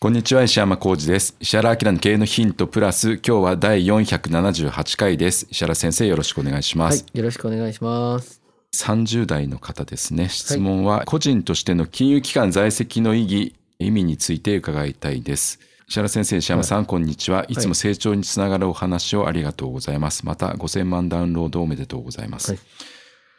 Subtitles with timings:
[0.00, 1.34] こんにちは石山浩二です。
[1.40, 5.48] 石原明の経営のヒントプラス今日は第478回です。
[5.50, 8.40] 石原先生よろしくお願いします、はい、よろしくお願いします。
[8.76, 10.28] 30代の方ですね。
[10.28, 15.58] 質問は個人としての金融機関在籍の意義意味について伺いたいです。
[15.88, 17.44] 石原先生、石山さん、はい、こんにちは。
[17.48, 17.56] い。
[17.56, 20.24] つも成長につながるお話をありがとうございます。
[20.24, 22.52] また、5000万ダウンロードおめでとうございます。
[22.52, 22.60] はい、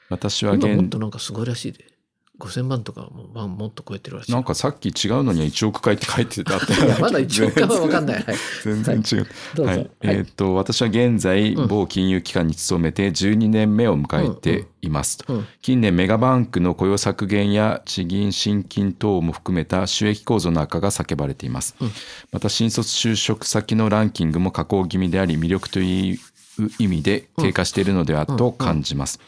[0.09, 1.85] 私は現もっとなんかすごいらしいで。
[2.39, 4.31] 5000万とかも,、まあ、もっと超えてるらしい。
[4.31, 6.73] なんかさっき違うのには1億回って書いてたって。
[6.99, 8.25] まだ1億回は分かんない。
[8.63, 9.15] 全然違
[9.61, 9.65] う。
[9.65, 9.89] はい。
[10.01, 21.75] えっ、ー、と、私は現在、某金融機関に勤めて12年目を迎えていますと、うんうん、近年メガバンクの雇用削減や地銀新金等も含めた収益構造の悪化が叫ばれています。
[21.81, 21.91] うん、
[22.31, 26.19] また、新卒就職先のランキングも下降気味であり、魅力という
[26.79, 29.19] 意味で低下しているのではと感じます。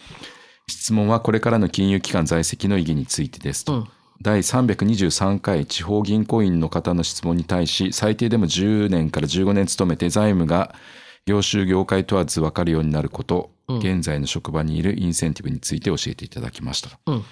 [0.72, 3.74] 質問はこれからの金融機関在籍の意義についてですと。
[3.74, 3.88] うん、
[4.22, 10.74] 第323回地方銀行員の方の質問に対し、最低でも10年から15年勤めて財務が
[11.26, 17.00] 業種業界問わず分かるようになること、うん、現在の職場にいるインセンティブについて教えていただきました。
[17.06, 17.24] うん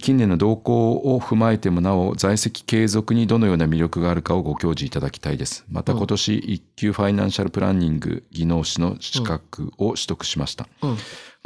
[0.00, 5.64] 近年の動向を踏まえてもなお在籍継続にどのような魅力があるかをご教示いただきたいです。
[5.70, 10.66] また今年一級ファイナンシャルプランニング技能士の資格を取得しました。
[10.82, 10.96] うん、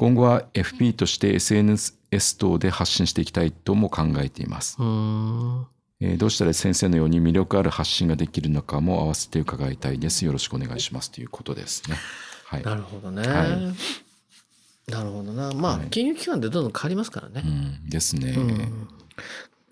[0.00, 4.78] 今後は FP として SNS 等で発信していきたいとも考えています。
[4.80, 10.24] えー、どうしたら先生のように魅力ある発信ができるのかも合わせて伺いたいです。
[10.24, 11.98] よろしくお願いしますということですね。
[12.46, 13.28] はい、なるほどね。
[13.28, 15.52] はいなるほどな。
[15.52, 17.42] まあ、金融機関ってどんどん変わりますからね。
[17.44, 17.48] う
[17.86, 18.88] ん、ですね、うん、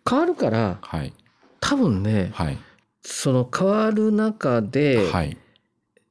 [0.07, 1.15] 変わるから、はい、
[1.59, 2.59] 多分ね、はい、
[3.01, 5.39] その変わる中で、はい、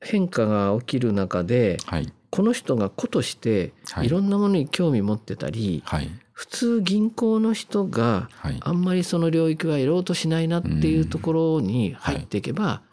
[0.01, 4.09] 変化が起きる中で、はい、この人が子としてい。
[4.09, 12.83] ろんなものに興味持ってたり、はい、普通銀行の人があんまりその領域はやろうとしないなっていうところに入っていけば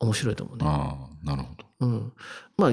[0.00, 0.64] 面白いと思うね。
[0.66, 1.48] あなるほ
[1.80, 2.12] ど、うん、
[2.56, 2.72] まあ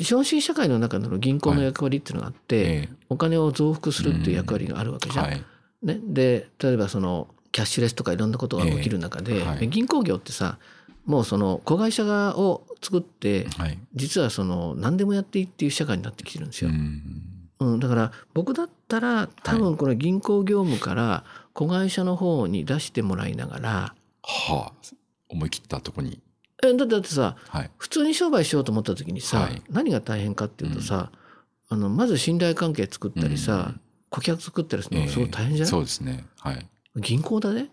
[0.00, 5.24] 資本主義社会の中の銀行の役割っていうのがあって、はい、お金を増幅するっていう役割があるわけじゃん。
[5.26, 5.44] はい、
[5.84, 10.58] ね、で例えばそのキャッシュレスとかいろんなことが起きる中で、えーはい、銀行業ってさ
[11.06, 13.46] もうその子会社側を作って、
[13.94, 16.70] 実はその何でもやっていいっていう社会になってきてるんですよ。
[17.60, 24.72] うん、だから僕だったら多分この銀行業務から子会社の方に出してもらいながら、はあ
[25.28, 26.20] 思い切ったとこに。
[26.62, 31.10] えだってだってさ、はい、普通に商売しようと思った時にさ、はい、何が大変かっていうとさ、
[31.70, 33.80] うん、あのまず信頼関係作ったりさ、うん、
[34.10, 37.68] 顧客作ったりするのすごい大変じゃない、えー、そうですね、はい、銀行だね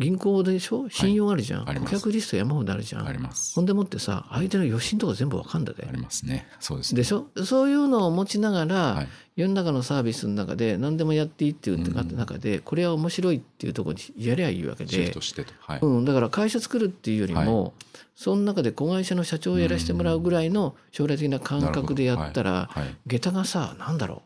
[0.00, 0.88] 銀行でしょ？
[0.88, 3.06] 信用あるじゃん、はい、顧客リスト山ほどあるじゃん。
[3.06, 3.54] あります。
[3.54, 6.48] ほんでもってさ相手の余震とか全部わかんだでありますね。
[6.58, 7.26] そうです、ね、でしょ？
[7.44, 15.12] そういうのを持ちながら、はい、世の中のサービスの中で何でもやっていいっていう中で、うん、これは面白いっていうところにやりゃいいわけで、
[15.60, 17.72] はい、うん、だから会社作るっていうよりも、はい、
[18.16, 24.22] その中で子会社の社長をやらせてもらうぐらいの将来的な感覚でやったら、はい、下駄がさなんだろ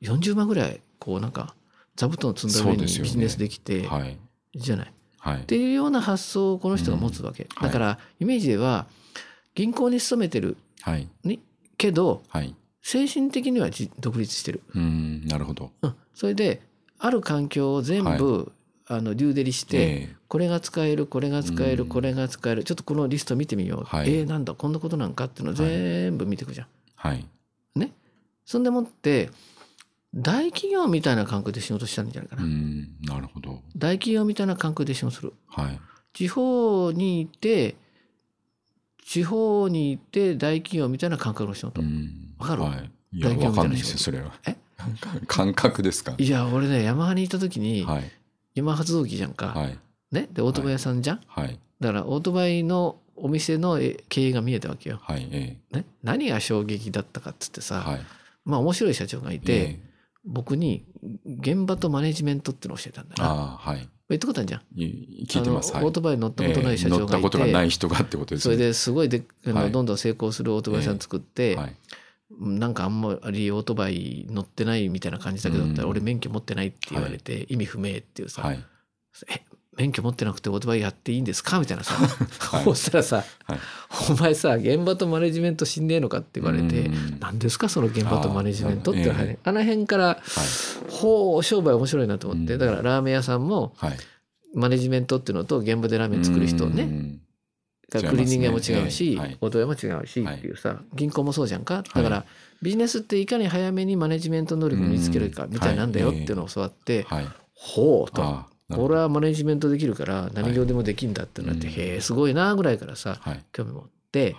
[0.00, 0.04] う。
[0.04, 1.54] 40万ぐらいこうなんか
[1.96, 4.18] 座布団を積んだ上にビジネスできて、ねはい、
[4.54, 4.92] じゃない。
[5.26, 8.86] はい、っていうような発想をこの人が持つわけ、だからイメージでは
[9.56, 11.40] 銀行に勤めてる、はい、に
[11.76, 13.68] けど、はい、精神的には
[13.98, 14.62] 独立してる。
[14.76, 16.62] うんなるほど、うん、それで
[17.00, 18.52] ある環境を全部、
[18.86, 22.62] あのデューデリして、えー、これが使えるこれが使えるこれが使える。
[22.62, 26.66] ちょっとこのリスト見てみよう、はい、えー、なんだこんなことなんかっていうのを全部見ていくじゃん。
[26.94, 27.26] はい、
[27.74, 27.90] ね。
[28.44, 29.30] そんでもって
[30.14, 32.44] 大企業みたいな感覚で仕事したんじゃないかな。
[33.14, 33.62] なるほど。
[33.76, 35.32] 大企業みたいな感覚で仕事する。
[35.48, 35.80] はい。
[36.14, 37.76] 地方にいて、
[39.04, 41.82] 地方にいて大企業みたいな感覚の仕事。
[42.38, 44.32] わかる、はい、いや、わかんないですよ、それは。
[44.46, 44.56] え？
[45.26, 46.14] 感覚ですか？
[46.16, 48.10] いや、俺ね、ヤマハにいた時に、はい、
[48.54, 49.48] 今発動機じゃんか。
[49.48, 49.78] はい。
[50.12, 50.28] ね？
[50.32, 51.20] で、オートバイ屋さんじゃん？
[51.26, 51.58] はい。
[51.80, 53.78] だから、オートバイのお店の
[54.08, 54.98] 経営が見えたわけよ。
[55.02, 55.58] はいね、
[56.02, 58.00] 何が衝撃だったかっつってさ、はい、
[58.44, 59.76] まあ面白い社長がいて、えー、
[60.26, 60.84] 僕に
[61.24, 63.30] 現場とマネジメントってのを教えたんだな。
[63.30, 63.88] あはい。
[64.08, 64.60] 言ったことあるじゃん。
[64.76, 65.72] 聞いてます。
[65.74, 68.54] オートバイ乗ったことない社長がいて、えー、乗ったことがない人がってことですね。
[68.54, 71.76] それですごいではい、どんどん成功するオートバイさん作って、えーはい
[72.38, 78.64] なんかあんまりオートバイ乗ってないみたいな感じだけど、うん、俺免許持ってないって言われて、意味不明っていうさ、はい、
[79.28, 79.42] え
[79.76, 81.60] 免許持ってなくてオートバイやっていいんですか？
[81.60, 83.58] みたいなさ、はい、そしたらさ、はい、
[84.10, 86.90] お前さ現場とマネジメント知んねえのかって言われて
[87.20, 93.74] 何ですかその現場とマネジメントって、あ,、えー、あの辺から、はい、ほう商売面白いなと思って、だからラーメン屋さんも、
[94.54, 97.18] マネジメントっていうのと現場でラーメン作る人ね、
[97.90, 101.82] クリーニング屋も違うし、ねオート屋も違うしっていうさ、銀行もそうじゃんか？
[101.82, 102.24] だから、
[102.62, 107.06] ビジネスっていかに早めにマネジメント能力を身につけるかみたいなんだよっていうのを教わって、
[107.54, 108.55] ほうと。
[108.70, 113.20] 俺はマネジメントできるから何業でもできんだってなって、へえすごいなぐらいからさ、
[113.52, 114.34] 興味持って、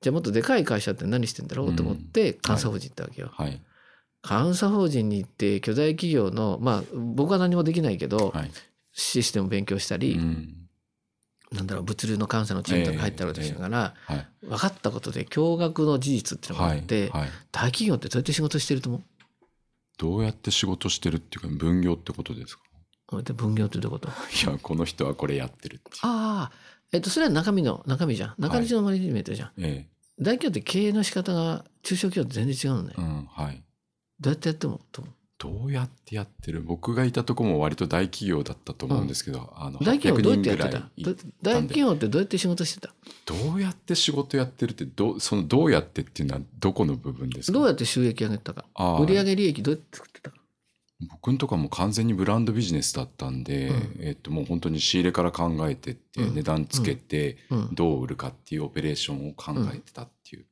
[0.00, 3.32] じゃあもっとでかい会社って何してんだろうと思って監査法人行ったわけよ。
[4.28, 8.34] 監査法人に行って巨大企業のまあ僕は何もできないけど、
[8.92, 10.18] システムを勉強したり、
[11.52, 13.94] なんだろう物流の監査のチームとか入ったわけでしたから、
[14.42, 19.02] 分かったことで驚愕の事実っていうのがあって、はいはい、大企業ってどうやって仕事してると思う？
[19.98, 22.62] どうやって仕事してるっていうか分業ってことですか？
[23.10, 24.08] 分業ってどういうこと？
[24.32, 26.52] いやこの人はこれやってるああ
[26.92, 28.34] えっとそれは中身の中身じゃん？
[28.38, 33.62] 中身のマネジメントじゃん、えー、大企業って経営の仕方が中小企業と全然違うのね、うんはい、
[34.20, 35.04] どうやってやってもと
[35.40, 36.62] どうやってやってる？
[36.62, 40.90] 僕がいたとこも割と大企業だったと思うんですけど、うん、あの大企業どうやってやってた？
[41.42, 42.92] 大企業ってどうやって仕事してた？
[43.24, 47.58] どうやって仕事やってるってどそのどうやってっていうのはどこの部分ですか？
[47.58, 48.64] どうやって収益上げたか？
[49.00, 50.37] 売上利益どうやって作ってたか？
[51.00, 57.38] 僕んとかも完全にブランドビジネスだったんで、うん、えっと、もう本当に仕入れから考えてって、値段つけて
[57.72, 60.46] どう売るかっていうオペレーションを考えてたっていう。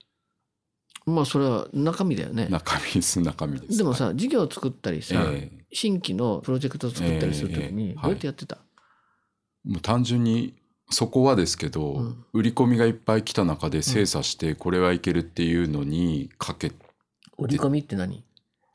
[1.06, 2.48] まあそれは中身だよね。
[2.48, 3.78] 中身です中身です。
[3.78, 8.58] でもさ事業を作ったりさ、えー、新規のプロジェクトを作ったりするときにどうやってやってた、
[9.66, 10.54] えー、もう単純に
[10.90, 16.76] そこはですけど、うん、売り込みがいっぱい来た中で精査してこれはいけるっていうのにかけて、
[17.38, 18.24] 売り込みって何？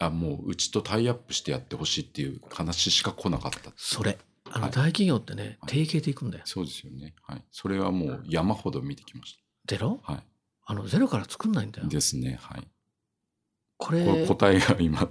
[0.02, 3.72] あもううちとタイアップしてやってほしいっていう話しか来なかった。
[3.76, 4.18] それ。
[4.54, 7.14] あの大企業ってね、はい、提携でいくんだよ、そうですよね。
[7.22, 7.44] はい。
[7.52, 9.36] それはもう山ほど見てきまし
[9.68, 9.76] た。
[9.76, 10.00] ゼロ？
[10.04, 10.24] はい。
[10.66, 11.88] あのゼロから作んないんだよ。
[11.88, 12.68] ですねはい。
[13.78, 15.10] これ答えが今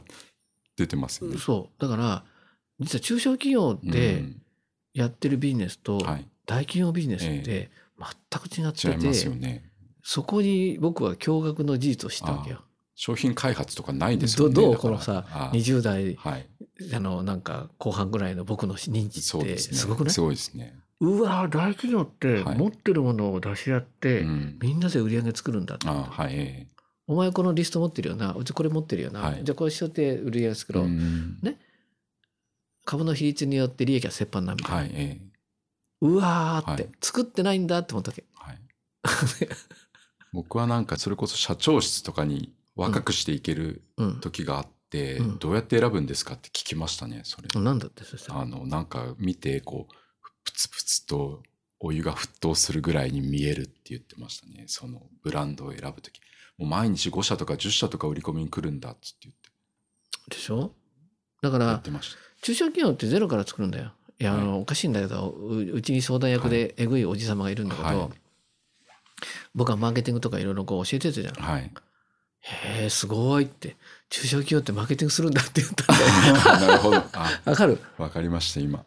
[0.76, 1.38] 出てますね。
[1.38, 1.80] そう。
[1.80, 2.24] だから
[2.78, 4.24] 実は中小企業で
[4.92, 5.98] やってるビジネスと
[6.46, 9.70] 大企業ビジネスって全く違ってて、違いね、
[10.02, 12.62] そこに僕は驚愕の事実を知ったわけよ。
[13.02, 14.54] 商品開発とかないですよね。
[14.54, 15.24] どうこのさ
[15.54, 16.46] 20代、はい、
[16.92, 20.78] あのなんか後半ぐらいの僕の認知ってすごくない、ね、すごいですね。
[21.00, 24.26] うわ大企業って持ってるものを出し合って、
[24.60, 26.66] みんなで売り上げ作るんだって、はい、
[27.06, 28.34] お前このリスト持ってるよな？
[28.34, 31.56] うちこれ持ってるよな、はい、じゃあこうしよって売り上げ作ろう、ね？
[32.84, 35.20] 株の比率によって利益は折半なみたいな、はいえ
[36.02, 38.58] うわーって、作ってないんだって思ったわけ、はい、
[40.34, 43.82] 僕はなんかそれこそ社長室とかに若くしていける
[44.20, 47.60] 時があって、うんうん、どうやって選ぶんですかって聞きましたねそれ。
[47.60, 49.94] なんだってそしたらあのなんか見てこう
[50.44, 51.42] プツプツと
[51.78, 54.64] お湯が沸騰するぐらいに見えるって言ってましたね。
[54.66, 56.20] そのブランドを選ぶ時。
[56.58, 59.50] もう毎日5社とか10社とか売り込みに来るんだっつって言って。
[60.28, 60.72] でしょ？
[61.40, 61.82] だから、
[62.42, 63.92] 中小企業ってゼロから作るんだよ。
[64.18, 68.08] いや、あの、おかしいんだけど、うちに相談役でえぐいおじ様がいるんだけど、はい、
[69.54, 71.34] 僕はマーケティングとかいろいろこう教えてたじゃん。
[71.34, 71.72] はい。
[72.40, 73.76] へえ、すごいって。
[74.08, 76.66] 中小企業ってマーケティングするんだって言ったんだよ。
[76.66, 76.96] なるほど。
[76.96, 77.78] わかる？
[77.98, 78.84] わかりました、今。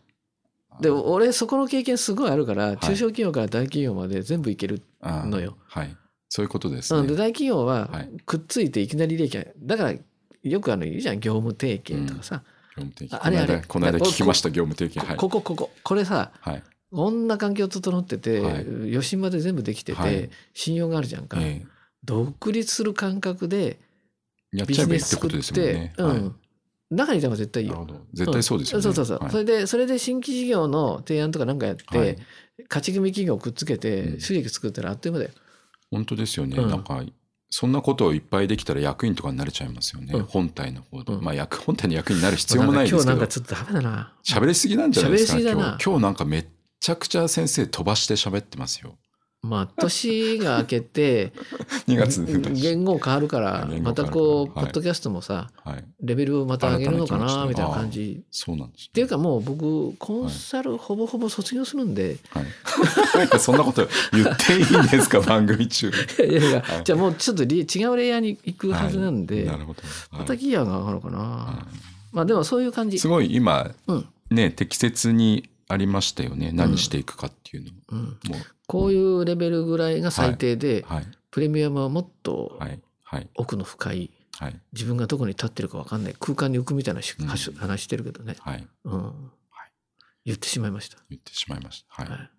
[0.82, 5.58] で俺そこの経験すごいあるから、中小企業から大企業まで全部いけるのよ。
[5.68, 5.96] はい、
[6.30, 7.08] そういうことですね。
[7.08, 7.90] で大企業は
[8.26, 9.94] くっついていきなり利益だから
[10.42, 12.44] よくあの言うじゃん業務提携とかさ。
[12.76, 13.24] 業務提携。
[13.24, 13.64] あれあれ。
[13.68, 21.68] この間聞きました業務提携、はい、こここここれさ、はい、こんな環境整ってて、はい、余震まで全部できてて、はい、信用があるじゃんか、えー、
[22.04, 23.80] 独立する感覚で
[24.52, 26.36] ビジネス作って、ね、うん、
[26.92, 27.88] 中にいた方が絶対いいよ。
[28.14, 28.84] 絶対そうですよね。
[28.84, 29.20] そうそうそう。
[29.20, 32.18] はい、それで、それで新規事業の提案とかなんかやって、はい、
[32.70, 35.32] 勝ち組企業をくっつけて収益作ったらあっという間だよ。
[35.92, 36.58] 本当ですよね。
[36.58, 37.04] うん、なんか、
[37.50, 40.12] そんなことをいっぱいできたら役員とかになれちゃいますよね。
[40.14, 41.14] うん、本体の方で。
[41.14, 43.04] うん、まあ役、本体の役員になる必要もないですけど。
[43.04, 44.14] 今日なんかちょっとダメだな。
[44.26, 45.34] 喋りすぎなんじゃないですか？
[45.34, 45.84] 喋りすぎだな今日。
[45.86, 46.46] 今日なんかめっ
[46.80, 48.98] ちゃくちゃ先生飛ばして喋ってますよ。
[49.44, 51.34] まあ年が明けて
[51.88, 55.52] 2月言語変わるからまたこうポッドキャストもさ、
[56.02, 58.24] レベルをまた上げるのかなみたいな感じ。
[58.32, 62.42] そうなんです、っていうかもう僕コンサルほぼほぼ卒業するんで、は
[63.24, 65.90] い、 そんなこと言っていいんですか 番組中。
[65.90, 69.82] いやいや、じゃあもうちょっと違うレイヤーに行くはずなんで、なるほど。
[70.12, 71.68] またギアが上がるかな、
[72.14, 72.98] まあでもそういう感じ。
[72.98, 73.72] すごい今、
[74.32, 76.52] ね適切にありましたよね。
[76.52, 78.18] 何していくかっていうの、うん、
[78.68, 80.98] こういうレベルぐらいが最低で、はい。
[80.98, 82.60] はい、プレミアムはもっと
[83.36, 88.68] 奥の深い、はい、自分がどこに立ってるか分かんない空間に浮くみたいな、うん、話してるけどね、はい。
[88.86, 89.04] うん。
[89.04, 89.12] は
[89.66, 89.72] い、
[90.26, 90.98] 言ってしまいました。
[91.10, 92.04] 言ってしまいました。
[92.04, 92.30] はい、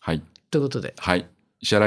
[0.00, 1.28] はい、ということで、はい、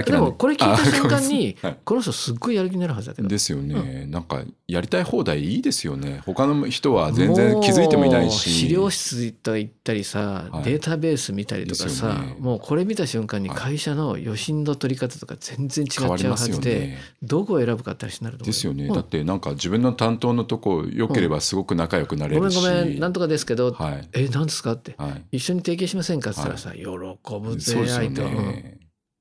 [0.04, 1.56] でもこれ聞いた瞬間に、
[1.86, 3.28] この人すっごいやる気になるはずだけど。
[3.28, 6.22] ですよね、うん、なんかやりたい放題いいですよね。
[6.26, 28.22] 他の人は全然気づいてもいないし資料室と行ったりさ、はい、データベース見たりとかさ、ね、もうこれ見た瞬間に会社の余震の取り方とか全然違っちゃうはずで、ね、どこを選ぶかって話になると思うですよね、うん、だってなんか自分の担当のとこよければすごく仲良くなれるし、うん、ごめんごめんなんとかですけど、はい、え何ですかって、はい、一緒に提携しませんかって言ったらさ、はい、喜ぶぜ相手。
[28.22, 28.30] は。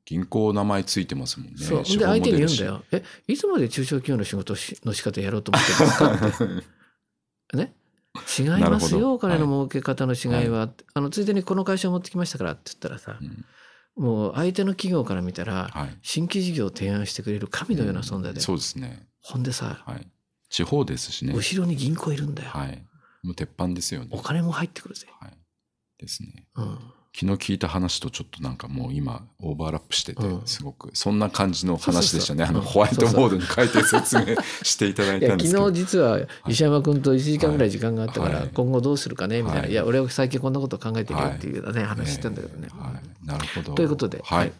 [0.09, 1.59] 銀行名前ついてますもんね。
[1.59, 1.85] そう。
[1.85, 2.83] で、相手に言うんだよ。
[2.93, 4.55] え、いつまで中小企業の仕事
[4.87, 7.53] の仕方やろうと思ってるんですかって。
[7.59, 7.75] ね？
[8.39, 10.61] 違いますよ、お金の儲け方の違いは。
[10.61, 18.31] はい、あの、ついでにこの会社を持ってきましたからって言ったらさ、うん、もう相手の企業から見たら、はい、新規事業を提案してくれる神のような存在で。
[18.31, 19.07] うん、そうですね。
[19.21, 20.09] ほんでさ、はい、
[20.49, 21.35] 地方ですしね。
[21.35, 22.49] 後ろに銀行いるんだよ。
[22.49, 22.83] はい。
[23.23, 24.09] もう鉄板ですよね。
[24.11, 25.07] お金も入ってくるぜ。
[25.21, 25.39] はい。
[25.99, 26.47] ですね。
[26.55, 26.79] うん。
[27.19, 35.65] 昨日聞いた話とちょっとなんかもう今オーバーラップしててすごくそんな感じの話でしたね、あのホワイトボードに書いて説明していただいたんですけど。
[35.65, 42.69] 昨日実は石山君と1時間ぐらい時間があったから今後どうするかねみたいな、い、や俺は最近こんなこと考えてるよっていうね、話してたんだけどね。
[43.25, 43.75] なるほど。
[43.75, 44.53] ということで、はい。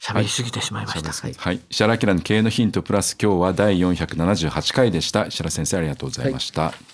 [0.00, 1.12] 喋りすぎてしまいました。
[1.12, 1.34] はい。
[1.36, 5.26] はい、石原明の経営のヒントプラス今日は第478回でした。
[5.26, 6.62] 石原先生ありがとうございました。
[6.62, 6.93] はい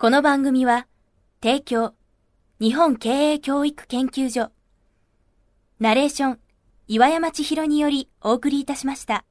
[0.00, 0.86] この番組は、
[1.42, 1.92] 提供、
[2.60, 4.52] 日本経営教育研究所、
[5.80, 6.38] ナレーション、
[6.86, 9.24] 岩山千尋によりお送りいたしました。